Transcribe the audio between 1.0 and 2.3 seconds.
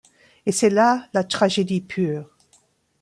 la tragédie pure.